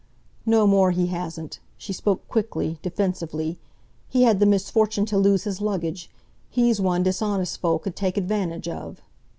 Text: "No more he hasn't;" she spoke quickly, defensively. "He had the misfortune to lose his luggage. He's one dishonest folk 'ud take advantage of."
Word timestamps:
"No 0.47 0.65
more 0.65 0.89
he 0.89 1.05
hasn't;" 1.13 1.59
she 1.77 1.93
spoke 1.93 2.27
quickly, 2.27 2.79
defensively. 2.81 3.59
"He 4.09 4.23
had 4.23 4.39
the 4.39 4.47
misfortune 4.47 5.05
to 5.05 5.17
lose 5.19 5.43
his 5.43 5.61
luggage. 5.61 6.09
He's 6.49 6.81
one 6.81 7.03
dishonest 7.03 7.61
folk 7.61 7.85
'ud 7.85 7.95
take 7.95 8.17
advantage 8.17 8.67
of." 8.67 9.03